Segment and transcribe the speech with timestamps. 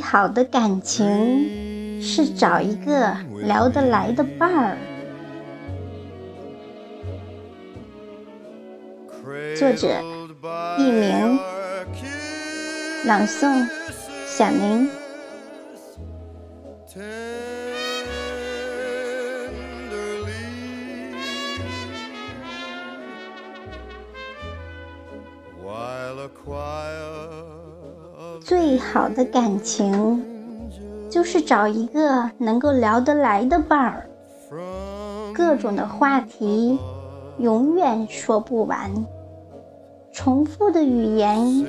[0.00, 4.76] 好的感情是找一个聊得来的伴儿。
[9.56, 9.88] 作者：
[10.78, 11.38] 佚名，
[13.04, 13.66] 朗诵：
[14.26, 14.88] 小宁。
[28.40, 30.24] 最好的感情，
[31.08, 34.10] 就是找一个能够聊得来的伴儿，
[35.34, 36.78] 各种的话题
[37.38, 38.90] 永远说不完，
[40.12, 41.66] 重复的语言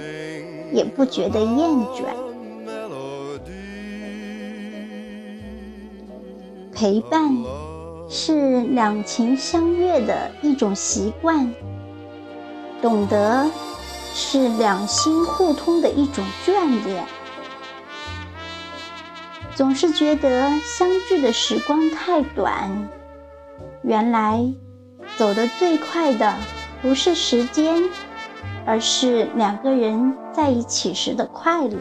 [0.72, 2.06] 也不觉得厌倦。
[6.74, 7.30] 陪伴
[8.10, 11.54] 是两情相悦的一种习惯，
[12.82, 13.46] 懂得。
[14.14, 17.06] 是两心互通的一种眷恋。
[19.54, 22.90] 总是觉得相聚的时光太短，
[23.84, 24.54] 原来
[25.18, 26.34] 走得最快的
[26.82, 27.84] 不是时间，
[28.66, 31.78] 而是两个人在一起时的快乐。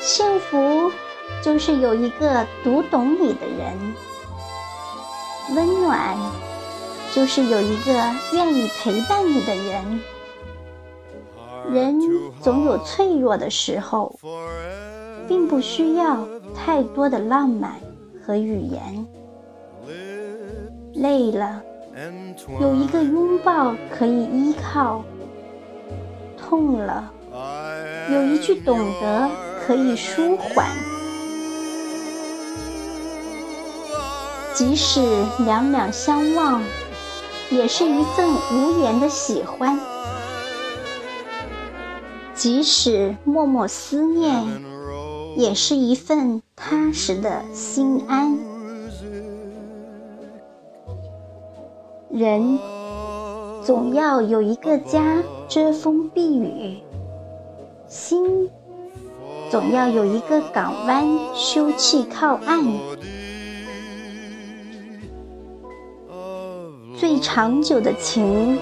[0.00, 0.92] 幸福
[1.42, 3.94] 就是有一个读懂你的人。
[5.54, 6.16] 温暖，
[7.14, 7.92] 就是有一个
[8.32, 10.00] 愿意陪伴你的人。
[11.70, 12.00] 人
[12.40, 14.18] 总有脆弱的时候，
[15.28, 17.72] 并不需要太多的浪漫
[18.24, 19.06] 和语言。
[20.94, 21.62] 累了，
[22.60, 25.02] 有一个拥抱可以依靠；
[26.36, 27.12] 痛了，
[28.12, 29.28] 有一句懂得
[29.64, 30.66] 可以舒缓。
[34.56, 35.02] 即使
[35.44, 36.62] 两两相望，
[37.50, 39.78] 也是一份无言的喜欢；
[42.34, 44.42] 即使默默思念，
[45.36, 48.38] 也是一份踏实的心安。
[52.10, 52.58] 人
[53.62, 56.78] 总要有一个家遮风避雨，
[57.88, 58.48] 心
[59.50, 62.64] 总要有一个港湾休憩靠岸。
[66.98, 68.58] 最长久的情，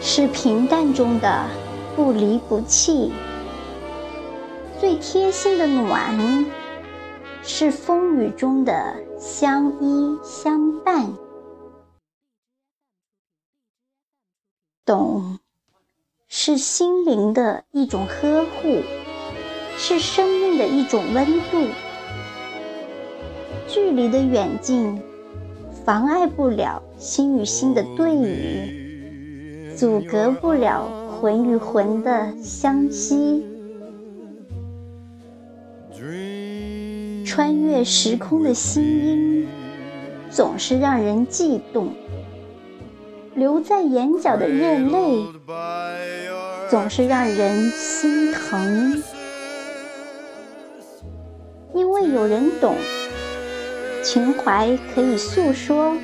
[0.00, 1.46] 是平淡中的
[1.94, 3.10] 不离不弃；
[4.80, 6.46] 最贴心的暖，
[7.42, 11.12] 是风雨中的相依相伴。
[14.86, 15.38] 懂，
[16.28, 18.80] 是心灵的一种呵护，
[19.76, 21.68] 是生命的一种温度。
[23.68, 25.02] 距离的远近。
[25.84, 30.86] 妨碍不了心与心的对语，阻隔不了
[31.20, 33.44] 魂与魂的相吸。
[37.26, 39.48] 穿越时空的心音，
[40.30, 41.88] 总是让人悸动；
[43.34, 45.24] 留在眼角的热泪，
[46.70, 49.02] 总是让人心疼。
[51.74, 52.76] 因为有人懂。
[54.02, 55.94] 情怀可以诉说，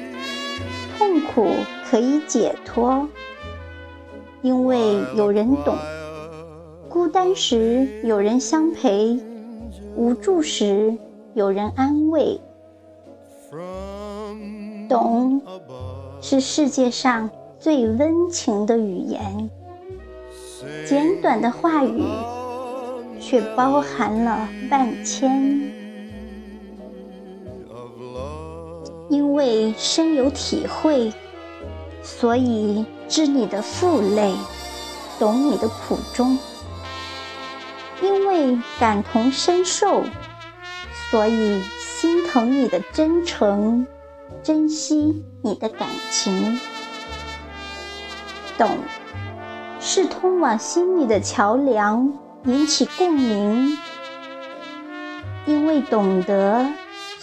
[0.97, 1.50] 痛苦
[1.91, 3.09] 可以解脱，
[4.41, 4.78] 因为
[5.16, 5.76] 有人懂。
[6.88, 9.20] 孤单时有人相陪，
[9.97, 10.97] 无助时
[11.34, 12.41] 有人安慰。
[14.88, 15.42] 懂，
[16.20, 17.28] 是世界上
[17.59, 19.50] 最温情的语言。
[20.86, 22.03] 简短的话语，
[23.20, 25.78] 却包含了万千。
[29.09, 31.13] 因为深有体会，
[32.03, 34.34] 所以知你的负累，
[35.19, 36.37] 懂你的苦衷；
[38.03, 40.05] 因为感同身受，
[41.10, 43.87] 所以心疼你的真诚，
[44.43, 46.60] 珍惜你的感情。
[48.59, 48.69] 懂，
[49.81, 52.13] 是通往心里的桥梁，
[52.45, 53.78] 引起共鸣。
[55.47, 56.66] 因为懂得，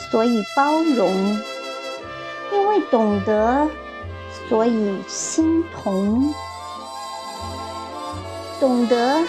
[0.10, 1.40] 所以包容。
[2.92, 3.68] 懂得，
[4.48, 6.34] 所以心同；
[8.60, 9.24] 懂得，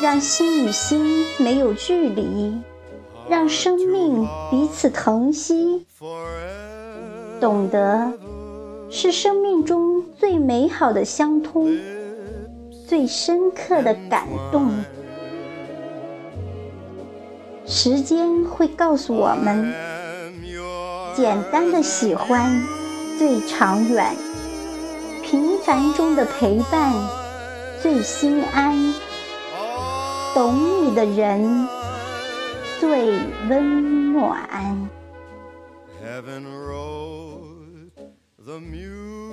[0.00, 2.60] 让心与心没有距离，
[3.28, 5.86] 让生命彼此疼惜。
[7.40, 8.12] 懂得，
[8.90, 11.78] 是生命中最美好的相通，
[12.86, 14.70] 最深刻的感动。
[17.66, 19.89] 时间会告诉我们。
[21.14, 22.62] 简单的喜欢
[23.18, 24.16] 最长远。
[25.22, 26.92] 平凡中的陪伴
[27.82, 28.94] 最心安。
[30.34, 31.68] 懂你的人
[32.78, 33.18] 最
[33.48, 34.88] 温暖。
[36.00, 37.90] Heaven rose
[38.38, 39.30] the music.